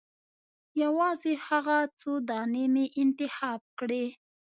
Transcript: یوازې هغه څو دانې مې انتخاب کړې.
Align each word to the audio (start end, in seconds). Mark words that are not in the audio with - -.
یوازې 0.83 1.33
هغه 1.47 1.77
څو 1.99 2.11
دانې 2.29 2.65
مې 2.73 2.85
انتخاب 3.01 3.61
کړې. 3.79 4.05